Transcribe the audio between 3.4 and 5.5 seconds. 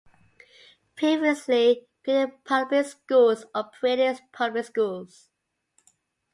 operated public schools.